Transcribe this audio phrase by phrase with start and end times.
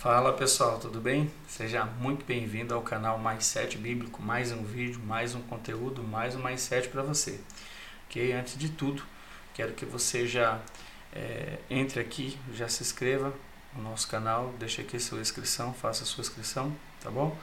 [0.00, 1.30] Fala pessoal, tudo bem?
[1.46, 6.34] Seja muito bem-vindo ao canal Mais 7 Bíblico, mais um vídeo, mais um conteúdo, mais
[6.34, 7.38] um Mais 7 para você.
[8.06, 8.32] Ok?
[8.32, 9.02] Antes de tudo,
[9.52, 10.58] quero que você já
[11.12, 13.34] é, entre aqui, já se inscreva
[13.76, 17.36] no nosso canal, deixe aqui sua inscrição, faça sua inscrição, tá bom?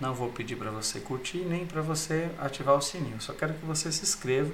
[0.00, 3.66] Não vou pedir para você curtir nem para você ativar o sininho, só quero que
[3.66, 4.52] você se inscreva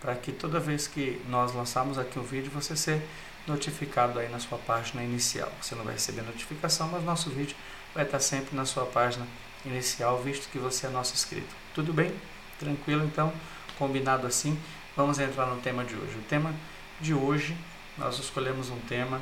[0.00, 3.00] para que toda vez que nós lançarmos aqui um vídeo você ser
[3.46, 5.50] notificado aí na sua página inicial.
[5.60, 7.56] Você não vai receber notificação, mas nosso vídeo
[7.94, 9.26] vai estar sempre na sua página
[9.64, 11.54] inicial, visto que você é nosso inscrito.
[11.74, 12.12] Tudo bem?
[12.58, 13.04] Tranquilo?
[13.04, 13.32] Então,
[13.78, 14.58] combinado assim,
[14.96, 16.16] vamos entrar no tema de hoje.
[16.16, 16.54] O tema
[17.00, 17.56] de hoje,
[17.96, 19.20] nós escolhemos um tema,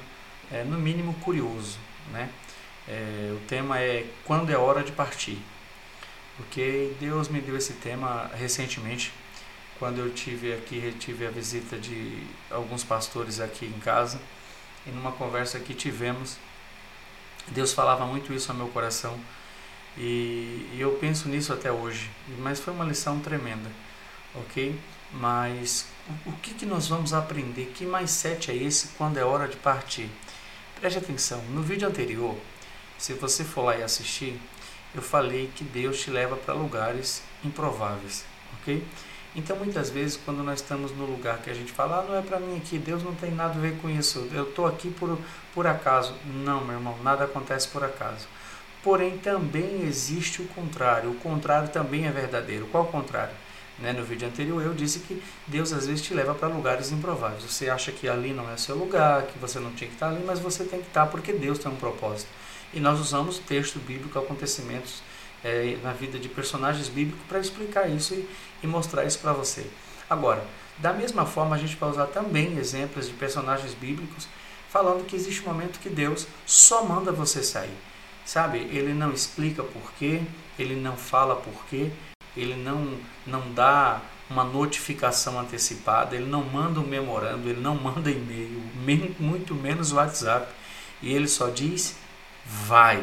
[0.50, 1.78] é, no mínimo, curioso.
[2.12, 2.30] Né?
[2.88, 5.38] É, o tema é Quando é hora de partir.
[6.36, 9.12] Porque Deus me deu esse tema recentemente,
[9.78, 14.20] quando eu tive aqui, tive a visita de alguns pastores aqui em casa,
[14.87, 16.37] e numa conversa que tivemos,
[17.48, 19.19] Deus falava muito isso ao meu coração,
[19.97, 23.70] e, e eu penso nisso até hoje, mas foi uma lição tremenda,
[24.34, 24.78] ok?
[25.12, 25.86] Mas
[26.27, 27.72] o, o que, que nós vamos aprender?
[27.75, 30.11] Que mais sete é esse quando é hora de partir?
[30.81, 32.36] Preste atenção, no vídeo anterior,
[32.98, 34.41] se você for lá e assistir,
[34.94, 38.25] eu falei que Deus te leva para lugares improváveis,
[38.61, 38.84] ok?
[39.36, 42.22] Então, muitas vezes, quando nós estamos no lugar que a gente fala, ah, não é
[42.22, 45.18] para mim aqui, Deus não tem nada a ver com isso, eu estou aqui por,
[45.52, 46.14] por acaso.
[46.44, 48.28] Não, meu irmão, nada acontece por acaso.
[48.82, 52.66] Porém, também existe o contrário, o contrário também é verdadeiro.
[52.66, 53.34] Qual o contrário?
[53.78, 53.92] Né?
[53.92, 57.42] No vídeo anterior eu disse que Deus às vezes te leva para lugares improváveis.
[57.42, 60.22] Você acha que ali não é seu lugar, que você não tinha que estar ali,
[60.24, 62.28] mas você tem que estar porque Deus tem um propósito.
[62.72, 65.02] E nós usamos texto bíblico, acontecimentos
[65.45, 68.28] é, na vida de personagens bíblicos para explicar isso e,
[68.62, 69.67] e mostrar isso para você.
[70.09, 70.45] Agora,
[70.78, 74.27] da mesma forma, a gente vai usar também exemplos de personagens bíblicos
[74.69, 77.77] falando que existe um momento que Deus só manda você sair.
[78.25, 78.59] Sabe?
[78.59, 80.22] Ele não explica porquê,
[80.59, 81.91] ele não fala porquê,
[82.37, 88.10] ele não, não dá uma notificação antecipada, ele não manda um memorando, ele não manda
[88.10, 88.62] e-mail,
[89.21, 90.50] muito menos WhatsApp,
[91.03, 91.97] e ele só diz
[92.44, 93.03] vai,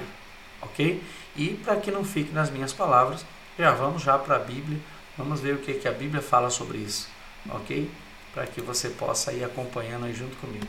[0.62, 1.02] ok?
[1.36, 3.26] E para que não fique nas minhas palavras,
[3.58, 4.80] já vamos já para a Bíblia,
[5.18, 7.08] vamos ver o que, que a Bíblia fala sobre isso,
[7.50, 7.90] ok?
[8.34, 10.68] Para que você possa ir acompanhando aí junto comigo.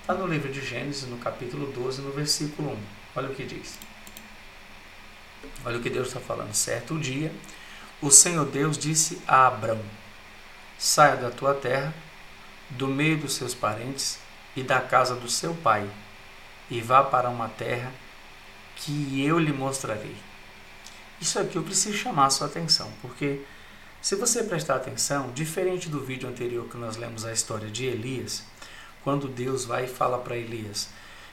[0.00, 2.78] Está no livro de Gênesis, no capítulo 12, no versículo 1.
[3.16, 3.78] Olha o que diz.
[5.64, 6.52] Olha o que Deus está falando.
[6.52, 7.32] Certo dia,
[8.02, 9.80] o Senhor Deus disse a Abrão:
[10.78, 11.94] Saia da tua terra,
[12.70, 14.18] do meio dos seus parentes
[14.54, 15.88] e da casa do seu pai,
[16.70, 17.90] e vá para uma terra
[18.76, 20.16] que eu lhe mostrarei.
[21.20, 23.40] Isso aqui eu preciso chamar a sua atenção, porque
[24.02, 28.44] se você prestar atenção, diferente do vídeo anterior que nós lemos a história de Elias,
[29.02, 30.88] quando Deus vai e fala para Elias,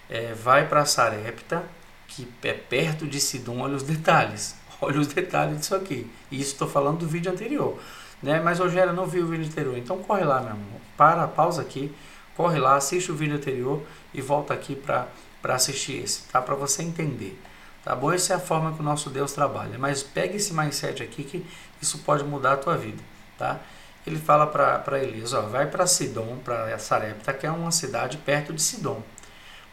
[0.10, 1.64] é, vai para Sarepta,
[2.08, 6.10] que é perto de Sidom, olha os detalhes, olha os detalhes disso aqui.
[6.30, 7.78] E isso estou falando do vídeo anterior.
[8.22, 8.40] Né?
[8.40, 10.82] Mas Rogério não viu o vídeo anterior, então corre lá, meu irmão.
[10.96, 11.94] Para, pausa aqui,
[12.36, 13.82] corre lá, assiste o vídeo anterior
[14.14, 15.08] e volta aqui para
[15.42, 16.42] para assistir esse, tá?
[16.42, 17.40] Para você entender.
[17.84, 18.12] Tá bom?
[18.12, 19.78] Essa é a forma que o nosso Deus trabalha.
[19.80, 21.46] Mas pegue esse mindset aqui que
[21.82, 23.02] isso pode mudar a tua vida,
[23.38, 23.60] tá?
[24.06, 28.54] Ele fala para Elias, ó, vai para Sidom, para Sarepta, que é uma cidade perto
[28.54, 29.02] de Sidom.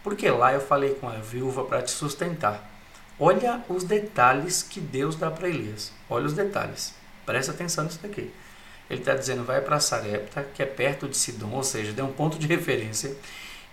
[0.03, 2.71] Porque lá eu falei com a viúva para te sustentar.
[3.19, 5.93] Olha os detalhes que Deus dá para Elias.
[6.09, 6.95] Olha os detalhes.
[7.27, 8.33] Presta atenção nisso daqui.
[8.89, 12.12] Ele está dizendo, vai para Sarepta, que é perto de Sidom, ou seja, deu um
[12.12, 13.15] ponto de referência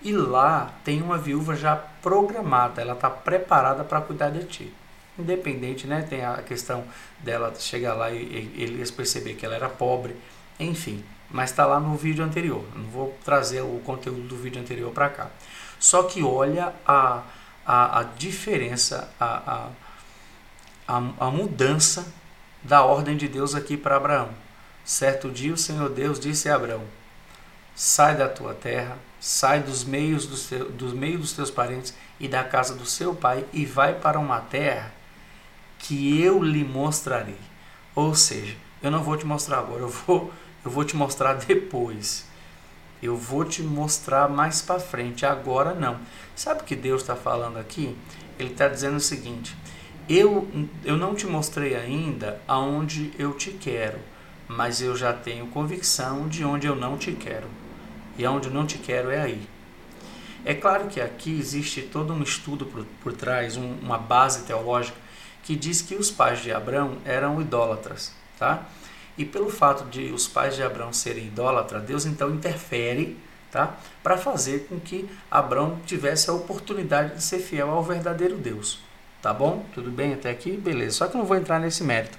[0.06, 4.72] e lá tem uma viúva já programada, ela está preparada para cuidar de ti.
[5.18, 6.06] Independente, né?
[6.08, 6.84] Tem a questão
[7.20, 10.16] dela chegar lá e, e eles perceber que ela era pobre,
[10.60, 11.04] enfim.
[11.32, 12.64] Mas está lá no vídeo anterior.
[12.76, 15.32] Não vou trazer o conteúdo do vídeo anterior para cá.
[15.80, 17.24] Só que olha a,
[17.66, 19.70] a, a diferença, a,
[20.88, 22.14] a, a, a mudança
[22.62, 24.30] da ordem de Deus aqui para Abraão.
[24.84, 26.84] Certo dia o Senhor Deus disse a Abraão:
[27.78, 32.26] Sai da tua terra, sai dos meios dos, teu, dos meios dos teus parentes e
[32.26, 34.94] da casa do seu pai e vai para uma terra
[35.78, 37.38] que eu lhe mostrarei.
[37.94, 40.32] Ou seja, eu não vou te mostrar agora, eu vou,
[40.64, 42.26] eu vou te mostrar depois.
[43.04, 46.00] Eu vou te mostrar mais para frente, agora não.
[46.34, 47.94] Sabe o que Deus está falando aqui?
[48.40, 49.54] Ele está dizendo o seguinte:
[50.08, 50.48] eu,
[50.86, 54.00] eu não te mostrei ainda aonde eu te quero,
[54.48, 57.65] mas eu já tenho convicção de onde eu não te quero
[58.18, 59.48] e aonde não te quero é aí.
[60.44, 64.98] É claro que aqui existe todo um estudo por, por trás, um, uma base teológica
[65.44, 68.66] que diz que os pais de Abraão eram idólatras, tá?
[69.18, 73.18] E pelo fato de os pais de Abraão serem idólatras, Deus então interfere,
[73.52, 73.78] tá?
[74.04, 78.80] Para fazer com que Abraão tivesse a oportunidade de ser fiel ao verdadeiro Deus.
[79.22, 79.66] Tá bom?
[79.74, 80.52] Tudo bem até aqui?
[80.52, 80.98] Beleza.
[80.98, 82.18] Só que não vou entrar nesse mérito.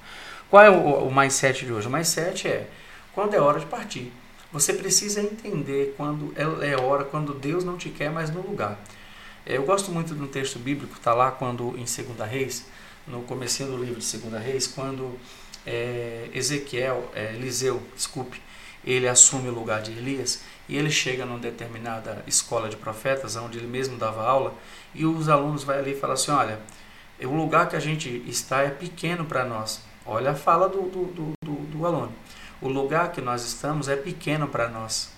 [0.50, 1.87] Qual é o, o mais 7 de hoje?
[1.87, 2.69] O mais 7 é
[3.12, 4.12] quando é hora de partir.
[4.52, 8.78] Você precisa entender quando é, é hora, quando Deus não te quer mais no lugar.
[9.44, 12.66] Eu gosto muito de um texto bíblico, está lá quando em 2 Reis,
[13.06, 15.19] no comecinho do livro de 2 Reis, quando
[15.64, 18.40] é, Ezequiel, é, Eliseu, desculpe,
[18.84, 23.58] ele assume o lugar de Elias e ele chega numa determinada escola de profetas, onde
[23.58, 24.54] ele mesmo dava aula,
[24.94, 26.60] e os alunos vai ali e falam assim, olha,
[27.20, 29.81] o lugar que a gente está é pequeno para nós.
[30.04, 32.12] Olha a fala do, do, do, do, do aluno.
[32.61, 35.11] O lugar que nós estamos é pequeno para nós.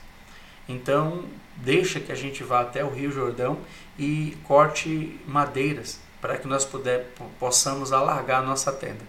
[0.69, 1.25] Então,
[1.57, 3.59] deixa que a gente vá até o Rio Jordão
[3.99, 9.05] e corte madeiras para que nós puder, possamos alargar a nossa tenda.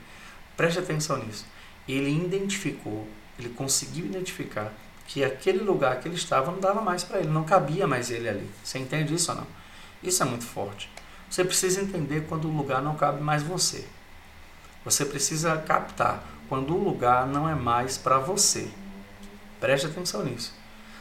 [0.56, 1.46] Preste atenção nisso.
[1.88, 4.72] Ele identificou, ele conseguiu identificar
[5.08, 8.30] que aquele lugar que ele estava não dava mais para ele, não cabia mais ele
[8.30, 8.50] ali.
[8.64, 9.48] Você entende isso ou não?
[10.04, 10.90] Isso é muito forte.
[11.30, 13.86] Você precisa entender quando o lugar não cabe mais você.
[14.86, 18.68] Você precisa captar quando o lugar não é mais para você.
[19.62, 20.54] Preste atenção nisso.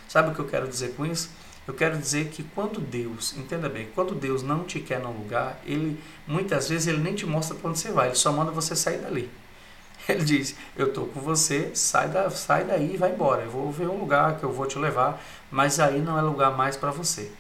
[0.06, 1.30] Sabe o que eu quero dizer com isso?
[1.66, 5.60] Eu quero dizer que quando Deus, entenda bem, quando Deus não te quer num lugar,
[5.66, 8.76] ele muitas vezes ele nem te mostra para onde você vai, ele só manda você
[8.76, 9.30] sair dali.
[10.08, 13.42] Ele diz: Eu estou com você, sai, da, sai daí e vai embora.
[13.42, 16.56] Eu vou ver um lugar que eu vou te levar, mas aí não é lugar
[16.56, 17.30] mais para você.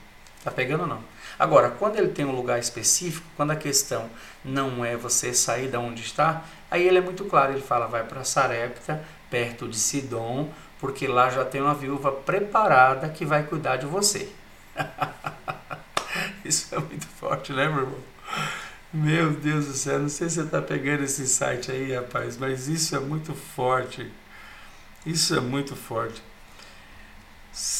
[0.44, 1.02] Tá pegando ou não?
[1.38, 4.08] Agora, quando ele tem um lugar específico, quando a questão
[4.44, 8.04] não é você sair da onde está, aí ele é muito claro, ele fala, vai
[8.04, 10.48] para Sarepta, perto de Sidom,
[10.80, 14.28] porque lá já tem uma viúva preparada que vai cuidar de você.
[16.44, 18.00] Isso é muito forte, né, meu irmão?
[18.92, 22.68] Meu Deus do céu, não sei se você está pegando esse site aí, rapaz, mas
[22.68, 24.10] isso é muito forte.
[25.04, 26.22] Isso é muito forte.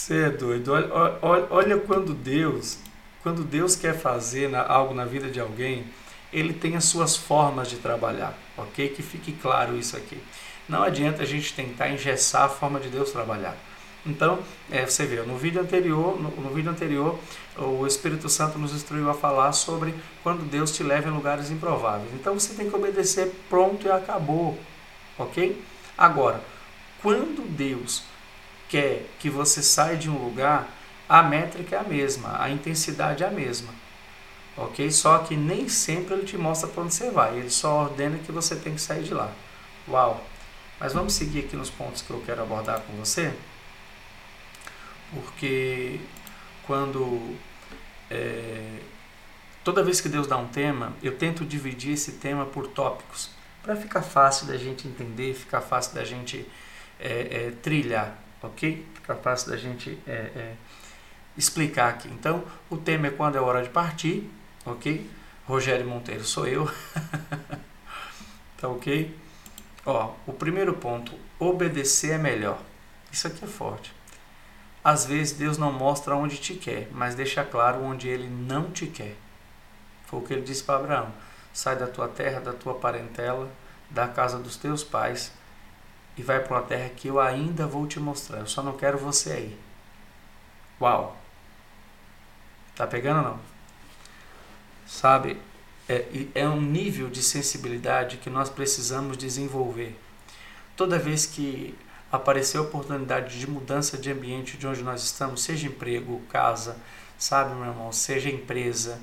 [0.08, 0.72] Você é doido.
[0.72, 2.78] Olha, olha, olha quando Deus
[3.22, 5.84] quando Deus quer fazer algo na vida de alguém,
[6.32, 8.88] ele tem as suas formas de trabalhar, ok?
[8.88, 10.16] Que fique claro isso aqui.
[10.66, 13.54] Não adianta a gente tentar engessar a forma de Deus trabalhar.
[14.06, 14.38] Então,
[14.70, 17.18] é, você vê, no vídeo anterior, no, no, vídeo anterior,
[17.58, 22.14] o Espírito Santo nos instruiu a falar sobre quando Deus te leva em lugares improváveis.
[22.14, 24.58] Então você tem que obedecer, pronto e acabou,
[25.18, 25.62] ok?
[25.98, 26.40] Agora,
[27.02, 28.04] quando Deus
[28.68, 30.68] quer que você saia de um lugar,
[31.08, 33.72] a métrica é a mesma, a intensidade é a mesma.
[34.56, 34.90] Ok?
[34.90, 38.32] Só que nem sempre ele te mostra para onde você vai, ele só ordena que
[38.32, 39.32] você tem que sair de lá.
[39.88, 40.24] Uau!
[40.80, 43.32] Mas vamos seguir aqui nos pontos que eu quero abordar com você,
[45.12, 45.98] porque
[46.66, 47.36] quando
[48.10, 48.78] é,
[49.64, 53.30] toda vez que Deus dá um tema, eu tento dividir esse tema por tópicos,
[53.62, 56.46] para ficar fácil da gente entender, ficar fácil da gente
[56.98, 58.86] é, é, trilhar, ok?
[58.94, 60.54] Ficar fácil da gente é, é,
[61.36, 62.08] explicar aqui.
[62.08, 64.30] Então, o tema é quando é hora de partir,
[64.64, 65.08] ok?
[65.46, 66.70] Rogério Monteiro sou eu.
[68.58, 69.16] tá ok?
[69.86, 72.60] Ó, o primeiro ponto, obedecer é melhor.
[73.10, 73.92] Isso aqui é forte.
[74.84, 78.86] Às vezes Deus não mostra onde te quer, mas deixa claro onde ele não te
[78.86, 79.16] quer.
[80.06, 81.12] Foi o que ele disse para Abraão:
[81.52, 83.50] sai da tua terra, da tua parentela,
[83.90, 85.32] da casa dos teus pais
[86.18, 88.40] e vai para uma terra que eu ainda vou te mostrar.
[88.40, 89.58] Eu só não quero você aí.
[90.80, 91.16] Uau!
[92.74, 93.40] Tá pegando ou não?
[94.86, 95.40] Sabe,
[95.88, 96.04] é,
[96.34, 99.98] é um nível de sensibilidade que nós precisamos desenvolver.
[100.76, 101.76] Toda vez que
[102.10, 106.76] aparecer a oportunidade de mudança de ambiente de onde nós estamos, seja emprego, casa,
[107.18, 109.00] sabe, meu irmão, seja empresa,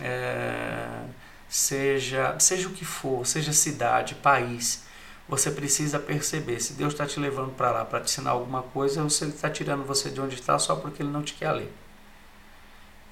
[0.00, 1.04] é,
[1.48, 4.84] seja, seja o que for, seja cidade, país,
[5.28, 9.02] você precisa perceber se Deus está te levando para lá para te ensinar alguma coisa
[9.02, 11.52] ou se Ele está tirando você de onde está só porque Ele não te quer
[11.52, 11.72] ler.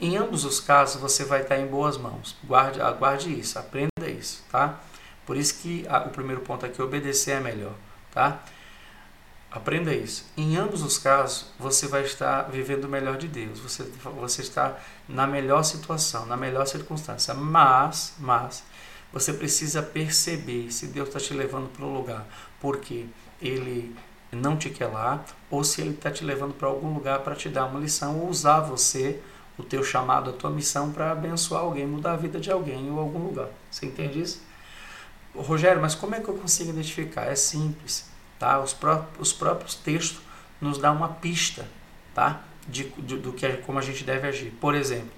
[0.00, 2.36] Em ambos os casos, você vai estar em boas mãos.
[2.44, 4.78] Guarde, aguarde isso, aprenda isso, tá?
[5.24, 7.74] Por isso que a, o primeiro ponto aqui, obedecer é melhor,
[8.12, 8.42] tá?
[9.50, 10.26] Aprenda isso.
[10.36, 13.58] Em ambos os casos, você vai estar vivendo o melhor de Deus.
[13.58, 14.76] Você, você está
[15.08, 17.32] na melhor situação, na melhor circunstância.
[17.32, 18.62] Mas, mas,
[19.18, 22.26] você precisa perceber se Deus está te levando para um lugar
[22.60, 23.06] porque
[23.40, 23.96] Ele
[24.30, 27.48] não te quer lá, ou se Ele está te levando para algum lugar para te
[27.48, 29.18] dar uma lição ou usar você
[29.56, 32.98] o teu chamado, a tua missão para abençoar alguém, mudar a vida de alguém ou
[32.98, 33.48] algum lugar.
[33.70, 34.42] Você entende isso?
[35.34, 37.24] Rogério, mas como é que eu consigo identificar?
[37.24, 38.60] É simples, tá?
[38.60, 40.20] Os, pró os próprios textos
[40.60, 41.66] nos dão uma pista,
[42.14, 42.42] tá?
[42.68, 44.50] De, de, do que como a gente deve agir.
[44.60, 45.08] Por exemplo,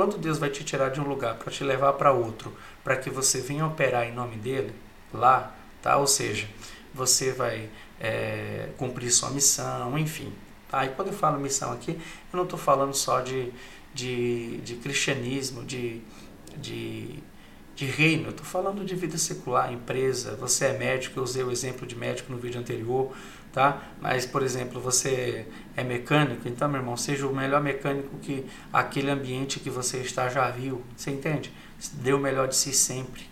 [0.00, 3.10] quando Deus vai te tirar de um lugar para te levar para outro, para que
[3.10, 4.72] você venha operar em nome dele
[5.12, 5.98] lá, tá?
[5.98, 6.48] Ou seja,
[6.94, 7.68] você vai
[8.00, 10.32] é, cumprir sua missão, enfim,
[10.70, 10.86] Tá?
[10.86, 11.90] E quando eu falo missão aqui,
[12.32, 13.52] eu não estou falando só de,
[13.92, 16.00] de, de cristianismo, de,
[16.56, 17.18] de,
[17.80, 20.36] de reino, eu estou falando de vida secular, empresa.
[20.36, 23.10] Você é médico, eu usei o exemplo de médico no vídeo anterior,
[23.54, 23.82] tá?
[23.98, 29.10] Mas, por exemplo, você é mecânico, então, meu irmão, seja o melhor mecânico que aquele
[29.10, 31.50] ambiente que você está já viu, você entende?
[31.94, 33.22] Dê o melhor de si sempre,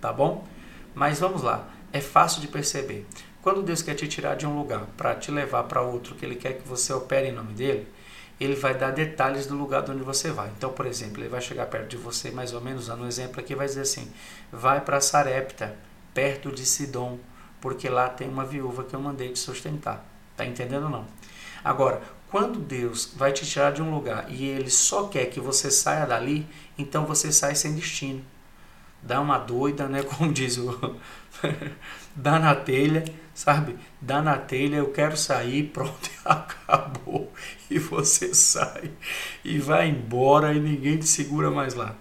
[0.00, 0.44] tá bom?
[0.92, 3.06] Mas vamos lá, é fácil de perceber.
[3.42, 6.34] Quando Deus quer te tirar de um lugar para te levar para outro, que Ele
[6.34, 7.86] quer que você opere em nome dele,
[8.40, 10.50] Ele vai dar detalhes do lugar de onde você vai.
[10.56, 13.40] Então, por exemplo, Ele vai chegar perto de você, mais ou menos, usando um exemplo
[13.40, 14.10] aqui, vai dizer assim:
[14.50, 15.76] vai para Sarepta,
[16.12, 17.18] perto de Sidom,
[17.60, 20.04] porque lá tem uma viúva que eu mandei te sustentar.
[20.36, 21.06] Tá entendendo ou não?
[21.62, 25.70] Agora, quando Deus vai te tirar de um lugar e Ele só quer que você
[25.70, 28.24] saia dali, então você sai sem destino.
[29.04, 30.02] Dá uma doida, né?
[30.16, 30.96] Como diz o.
[32.16, 33.76] dá na telha, sabe?
[34.00, 37.30] Dá na telha, eu quero sair, pronto, acabou.
[37.70, 38.90] E você sai
[39.44, 41.94] e vai embora e ninguém te segura mais lá,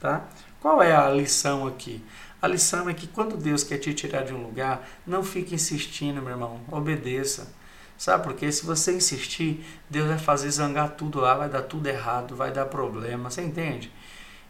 [0.00, 0.28] tá?
[0.60, 2.02] Qual é a lição aqui?
[2.40, 6.20] A lição é que quando Deus quer te tirar de um lugar, não fique insistindo,
[6.20, 7.52] meu irmão, obedeça.
[7.96, 8.50] Sabe por quê?
[8.52, 12.66] Se você insistir, Deus vai fazer zangar tudo lá, vai dar tudo errado, vai dar
[12.66, 13.90] problema, você entende?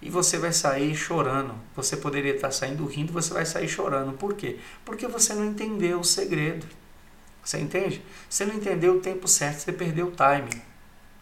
[0.04, 1.54] E você vai sair chorando.
[1.75, 4.12] Você poderia estar saindo rindo, você vai sair chorando.
[4.12, 4.58] Por quê?
[4.84, 6.66] Porque você não entendeu o segredo.
[7.42, 8.02] Você entende?
[8.28, 10.61] Você não entendeu o tempo certo, você perdeu o timing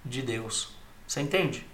[0.05, 0.75] de Deus.
[1.07, 1.65] Você entende?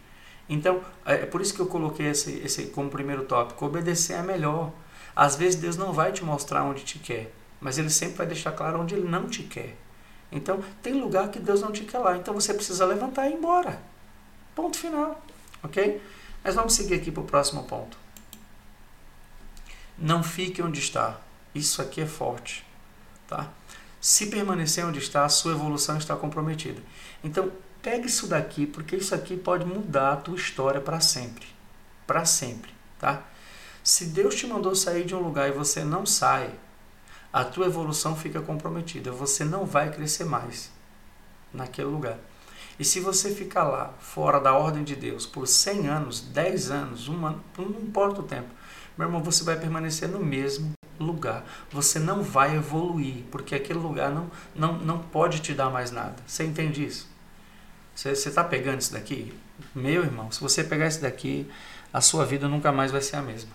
[0.50, 3.64] Então, é, é por isso que eu coloquei esse, esse como primeiro tópico.
[3.64, 4.70] Obedecer é melhor.
[5.16, 8.52] Às vezes Deus não vai te mostrar onde te quer, mas Ele sempre vai deixar
[8.52, 9.76] claro onde Ele não te quer.
[10.30, 12.18] Então, tem lugar que Deus não te quer lá.
[12.18, 13.80] Então, você precisa levantar e ir embora.
[14.54, 15.22] Ponto final.
[15.62, 16.00] Ok?
[16.42, 17.96] Mas vamos seguir aqui para o próximo ponto.
[19.96, 21.18] Não fique onde está.
[21.54, 22.64] Isso aqui é forte.
[23.26, 23.50] Tá?
[24.00, 26.80] Se permanecer onde está, a sua evolução está comprometida.
[27.22, 27.50] Então,
[27.82, 31.46] pegue isso daqui, porque isso aqui pode mudar a tua história para sempre.
[32.06, 32.72] Para sempre.
[32.98, 33.22] Tá?
[33.82, 36.54] Se Deus te mandou sair de um lugar e você não sai,
[37.32, 39.10] a tua evolução fica comprometida.
[39.10, 40.70] Você não vai crescer mais
[41.52, 42.18] naquele lugar.
[42.78, 47.08] E se você ficar lá, fora da ordem de Deus, por 100 anos, 10 anos,
[47.08, 48.48] um ano, não importa o tempo,
[48.96, 51.44] meu irmão, você vai permanecer no mesmo lugar.
[51.70, 56.16] Você não vai evoluir, porque aquele lugar não, não, não pode te dar mais nada.
[56.26, 57.08] Você entende isso?
[57.94, 59.32] Você está pegando isso daqui?
[59.74, 61.50] Meu irmão, se você pegar isso daqui,
[61.92, 63.50] a sua vida nunca mais vai ser a mesma.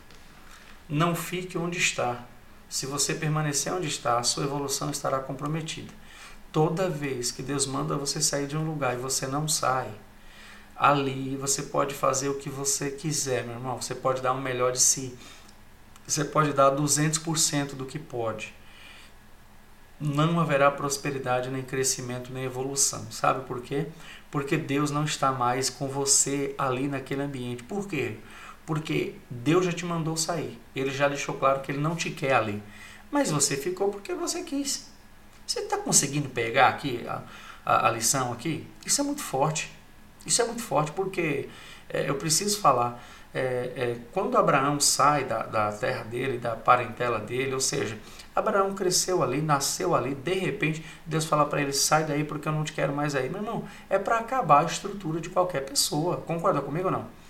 [0.88, 2.26] Não fique onde está.
[2.70, 5.94] Se você permanecer onde está, a sua evolução estará comprometida.
[6.54, 9.92] Toda vez que Deus manda você sair de um lugar e você não sai,
[10.76, 13.82] ali você pode fazer o que você quiser, meu irmão.
[13.82, 15.18] Você pode dar o melhor de si.
[16.06, 18.54] Você pode dar 200% do que pode.
[20.00, 23.12] Não haverá prosperidade, nem crescimento, nem evolução.
[23.12, 23.88] Sabe por quê?
[24.30, 27.64] Porque Deus não está mais com você ali naquele ambiente.
[27.64, 28.18] Por quê?
[28.64, 30.62] Porque Deus já te mandou sair.
[30.76, 32.62] Ele já deixou claro que ele não te quer ali.
[33.10, 34.93] Mas você ficou porque você quis.
[35.46, 37.22] Você está conseguindo pegar aqui a,
[37.66, 38.68] a, a, lição aqui?
[38.86, 39.72] Isso é muito forte.
[40.26, 41.50] Isso é muito forte porque
[41.90, 43.04] é, eu preciso falar.
[43.34, 43.40] É,
[43.76, 47.98] é, quando Abraão sai da, da terra dele, da parentela dele, ou seja,
[48.36, 52.52] Abraão cresceu ali, nasceu ali, de repente Deus fala para ele: sai daí porque eu
[52.52, 53.30] não te quero mais aí.
[53.30, 56.18] Meu irmão, é para acabar a estrutura de qualquer pessoa.
[56.18, 57.23] Concorda comigo ou não?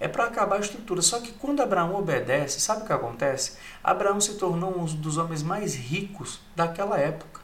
[0.00, 1.02] É para acabar a estrutura.
[1.02, 3.58] Só que quando Abraão obedece, sabe o que acontece?
[3.84, 7.42] Abraão se tornou um dos homens mais ricos daquela época,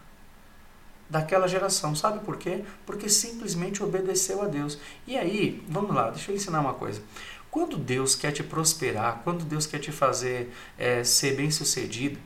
[1.08, 1.94] daquela geração.
[1.94, 2.64] Sabe por quê?
[2.86, 4.78] Porque simplesmente obedeceu a Deus.
[5.06, 7.02] E aí, vamos lá, deixa eu ensinar uma coisa.
[7.50, 12.18] Quando Deus quer te prosperar, quando Deus quer te fazer é, ser bem sucedido,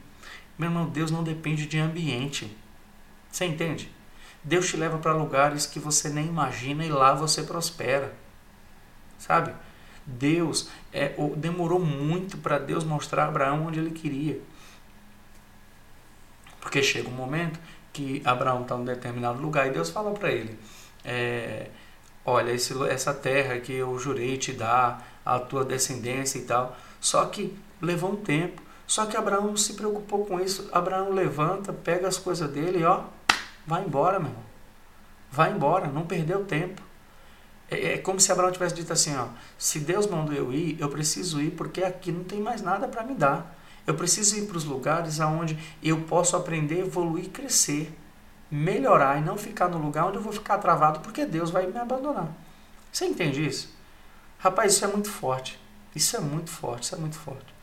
[0.56, 2.56] meu irmão, Deus não depende de ambiente.
[3.30, 3.90] Você entende?
[4.42, 8.14] Deus te leva para lugares que você nem imagina e lá você prospera.
[9.18, 9.54] Sabe?
[10.18, 14.40] Deus é, demorou muito para Deus mostrar a Abraão onde ele queria.
[16.60, 17.58] Porque chega um momento
[17.92, 20.58] que Abraão está em um determinado lugar e Deus fala para ele:
[21.04, 21.70] é,
[22.24, 26.76] Olha, esse, essa terra que eu jurei te dar, a tua descendência e tal.
[27.00, 28.62] Só que levou um tempo.
[28.86, 30.68] Só que Abraão não se preocupou com isso.
[30.72, 33.04] Abraão levanta, pega as coisas dele e ó,
[33.66, 34.44] vai embora, meu irmão.
[35.30, 36.82] Vai embora, não perdeu tempo.
[37.70, 40.88] É, é como se Abraão tivesse dito assim, ó, se Deus mandou eu ir, eu
[40.88, 43.56] preciso ir porque aqui não tem mais nada para me dar.
[43.86, 47.92] Eu preciso ir para os lugares aonde eu posso aprender, evoluir, crescer,
[48.50, 51.78] melhorar e não ficar no lugar onde eu vou ficar travado porque Deus vai me
[51.78, 52.28] abandonar.
[52.92, 53.72] Você entende isso?
[54.38, 55.58] Rapaz, isso é muito forte.
[55.94, 57.54] Isso é muito forte, isso é muito forte.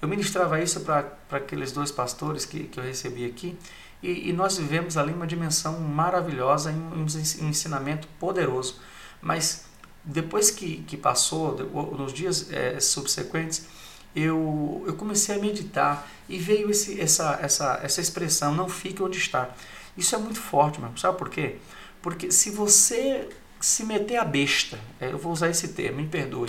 [0.00, 3.56] Eu ministrava isso para aqueles dois pastores que, que eu recebi aqui,
[4.02, 8.80] e, e, nós vivemos ali uma dimensão maravilhosa, um, um ensinamento poderoso.
[9.20, 9.64] Mas
[10.04, 11.56] depois que, que passou,
[11.98, 13.66] nos dias é, subsequentes,
[14.14, 19.18] eu, eu comecei a meditar e veio esse, essa, essa, essa expressão, não fique onde
[19.18, 19.50] está.
[19.96, 20.96] Isso é muito forte, mano.
[20.98, 21.56] Sabe por quê?
[22.02, 23.28] Porque se você
[23.60, 26.48] se meter a besta, é, eu vou usar esse termo, me perdoe,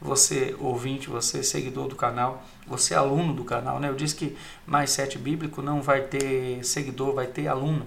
[0.00, 3.88] você ouvinte, você seguidor do canal, você aluno do canal, né?
[3.88, 4.36] Eu disse que
[4.66, 7.86] mais sete bíblico não vai ter seguidor, vai ter aluno.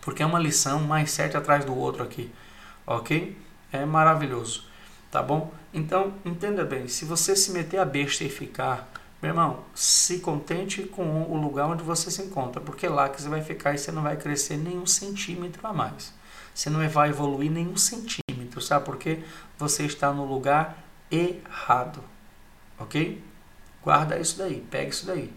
[0.00, 2.30] Porque é uma lição mais sete atrás do outro aqui,
[2.86, 3.36] ok?
[3.72, 4.64] É maravilhoso,
[5.10, 5.52] tá bom?
[5.72, 8.88] Então, entenda bem, se você se meter a besta e ficar,
[9.20, 13.20] meu irmão, se contente com o lugar onde você se encontra, porque é lá que
[13.20, 16.12] você vai ficar e você não vai crescer nenhum centímetro a mais.
[16.54, 19.24] Você não vai evoluir nenhum centímetro, sabe por quê?
[19.58, 20.78] Você está no lugar
[21.10, 22.00] errado,
[22.78, 23.22] ok?
[23.82, 25.32] Guarda isso daí, pega isso daí,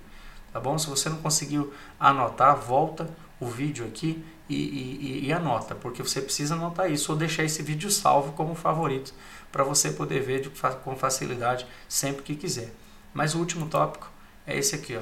[0.53, 0.77] tá bom?
[0.77, 6.21] Se você não conseguiu anotar, volta o vídeo aqui e, e, e, anota, porque você
[6.21, 9.13] precisa anotar isso ou deixar esse vídeo salvo como favorito
[9.51, 10.49] para você poder ver de,
[10.83, 12.73] com facilidade sempre que quiser.
[13.13, 14.09] Mas o último tópico
[14.45, 15.01] é esse aqui, ó.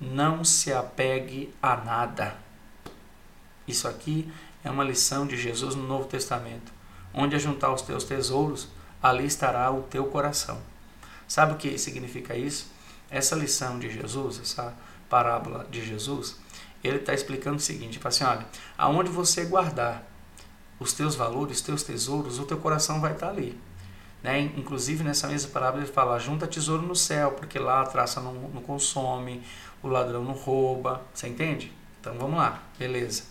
[0.00, 2.36] Não se apegue a nada.
[3.66, 4.32] Isso aqui
[4.64, 6.72] é uma lição de Jesus no Novo Testamento.
[7.12, 8.68] Onde ajuntar os teus tesouros,
[9.02, 10.60] ali estará o teu coração.
[11.26, 12.70] Sabe o que significa isso?
[13.10, 14.74] Essa lição de Jesus, essa
[15.08, 16.36] parábola de Jesus,
[16.82, 20.06] ele está explicando o seguinte: assim, olha, aonde você guardar
[20.78, 23.58] os teus valores, os teus tesouros, o teu coração vai estar ali.
[24.22, 24.40] Né?
[24.56, 28.32] Inclusive nessa mesma parábola ele fala: junta tesouro no céu, porque lá a traça não,
[28.32, 29.42] não consome,
[29.82, 31.02] o ladrão não rouba.
[31.12, 31.72] Você entende?
[32.00, 33.24] Então vamos lá, beleza.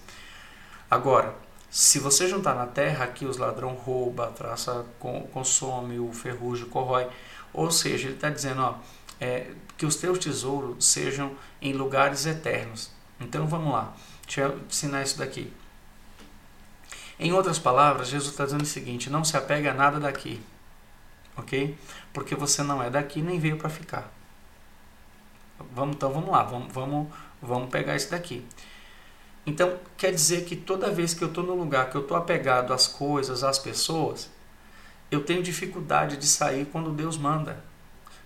[0.90, 1.36] Agora,
[1.70, 4.86] se você juntar na terra, aqui os ladrão rouba, a traça
[5.34, 7.08] consome, o ferrugem corrói.
[7.54, 8.76] Ou seja, ele está dizendo ó,
[9.20, 12.92] é, que os teus tesouros sejam em lugares eternos.
[13.20, 13.96] Então vamos lá,
[14.26, 15.52] deixa eu ensinar isso daqui.
[17.20, 20.40] Em outras palavras, Jesus está dizendo o seguinte: não se apega a nada daqui
[21.38, 21.78] ok?
[22.12, 24.12] Porque você não é daqui nem veio para ficar.
[25.74, 27.08] Vamos, então vamos lá, vamos, vamos,
[27.42, 28.46] vamos pegar isso daqui.
[29.46, 32.74] Então quer dizer que toda vez que eu estou no lugar que eu estou apegado
[32.74, 34.30] às coisas, às pessoas,
[35.10, 37.64] eu tenho dificuldade de sair quando Deus manda.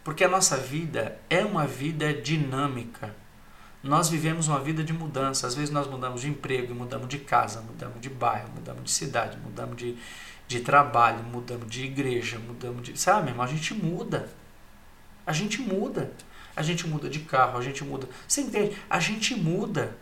[0.03, 3.15] Porque a nossa vida é uma vida dinâmica.
[3.83, 5.47] Nós vivemos uma vida de mudança.
[5.47, 9.37] Às vezes nós mudamos de emprego, mudamos de casa, mudamos de bairro, mudamos de cidade,
[9.37, 9.97] mudamos de,
[10.47, 12.99] de trabalho, mudamos de igreja, mudamos de.
[12.99, 13.43] Sabe, irmão?
[13.43, 14.29] A gente muda.
[15.25, 16.11] A gente muda.
[16.55, 18.07] A gente muda de carro, a gente muda.
[18.27, 18.77] Você entende?
[18.89, 19.97] A gente muda.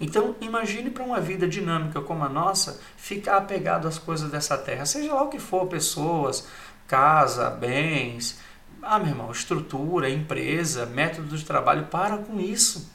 [0.00, 4.84] Então, imagine para uma vida dinâmica como a nossa, ficar apegado às coisas dessa terra,
[4.84, 6.48] seja lá o que for, pessoas,
[6.88, 8.40] casa, bens,
[8.82, 12.90] ah, meu irmão, estrutura, empresa, método de trabalho, para com isso.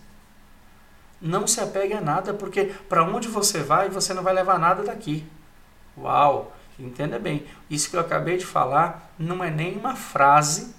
[1.21, 4.83] Não se apegue a nada, porque para onde você vai, você não vai levar nada
[4.83, 5.25] daqui.
[5.97, 6.53] Uau!
[6.77, 10.75] Entenda bem, isso que eu acabei de falar não é nem uma frase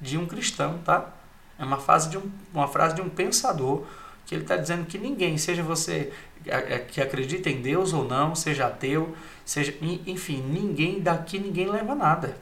[0.00, 1.12] de um cristão, tá?
[1.58, 3.84] É uma frase de um, uma frase de um pensador
[4.24, 6.10] que ele está dizendo que ninguém, seja você
[6.46, 9.14] é, é, que acredita em Deus ou não, seja ateu,
[9.44, 9.74] seja,
[10.06, 12.38] enfim, ninguém daqui ninguém leva nada.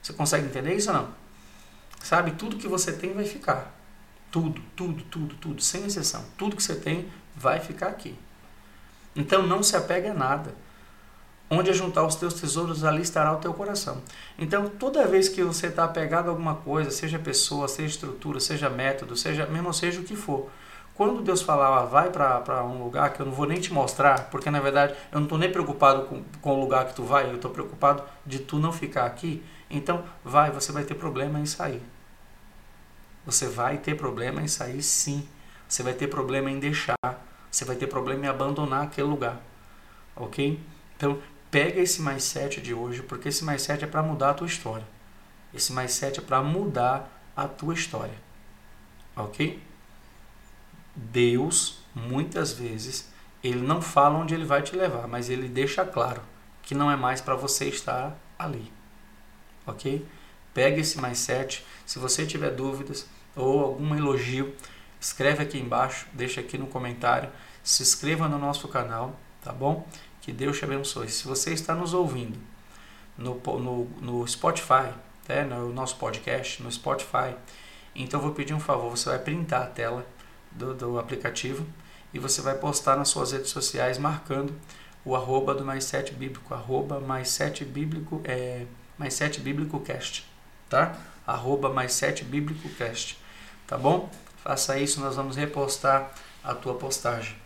[0.00, 1.08] Você consegue entender isso ou não?
[2.02, 3.74] Sabe, tudo que você tem vai ficar.
[4.30, 6.24] Tudo, tudo, tudo, tudo, sem exceção.
[6.36, 8.14] Tudo que você tem vai ficar aqui.
[9.14, 10.54] Então não se apega a nada.
[11.50, 14.02] Onde juntar os teus tesouros, ali estará o teu coração.
[14.38, 18.68] Então, toda vez que você está apegado a alguma coisa, seja pessoa, seja estrutura, seja
[18.68, 20.50] método, seja mesmo seja o que for,
[20.98, 24.28] quando Deus falar, ah, vai para um lugar que eu não vou nem te mostrar,
[24.30, 27.30] porque na verdade eu não estou nem preocupado com, com o lugar que tu vai,
[27.30, 31.46] eu estou preocupado de tu não ficar aqui, então vai, você vai ter problema em
[31.46, 31.82] sair.
[33.24, 35.28] Você vai ter problema em sair sim.
[35.68, 36.94] Você vai ter problema em deixar.
[37.50, 39.40] Você vai ter problema em abandonar aquele lugar.
[40.16, 40.58] Ok?
[40.96, 44.34] Então, pega esse mais 7 de hoje, porque esse mais 7 é para mudar a
[44.34, 44.86] tua história.
[45.52, 48.16] Esse mais 7 é para mudar a tua história.
[49.14, 49.62] Ok?
[50.94, 53.10] Deus, muitas vezes,
[53.42, 56.22] ele não fala onde ele vai te levar, mas ele deixa claro
[56.62, 58.72] que não é mais para você estar ali.
[59.68, 60.04] Ok?
[60.52, 61.64] Pega esse 7.
[61.86, 64.54] Se você tiver dúvidas ou algum elogio,
[65.00, 67.30] escreve aqui embaixo, deixa aqui no comentário.
[67.62, 69.86] Se inscreva no nosso canal, tá bom?
[70.20, 71.08] Que Deus te abençoe.
[71.08, 72.38] Se você está nos ouvindo
[73.16, 74.92] no, no, no Spotify,
[75.28, 77.34] né, no nosso podcast, no Spotify,
[77.94, 80.06] então eu vou pedir um favor, você vai printar a tela
[80.52, 81.66] do, do aplicativo
[82.12, 84.54] e você vai postar nas suas redes sociais marcando
[85.04, 88.66] o arroba do mais sete bíblico, arroba mais sete bíblico, é,
[88.98, 90.28] mais sete bíblico cast,
[90.68, 90.98] tá?
[91.26, 93.18] Arroba mais 7 bíblicocast,
[93.66, 94.10] tá bom?
[94.42, 96.10] Faça isso, nós vamos repostar
[96.42, 97.36] a tua postagem,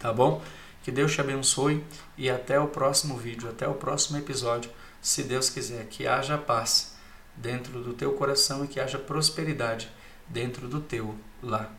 [0.00, 0.42] tá bom?
[0.82, 1.84] Que Deus te abençoe
[2.18, 4.70] e até o próximo vídeo, até o próximo episódio,
[5.00, 6.96] se Deus quiser, que haja paz
[7.36, 9.88] dentro do teu coração e que haja prosperidade
[10.26, 11.72] dentro do teu lar.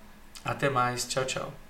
[0.45, 1.66] Até mais, tchau, tchau.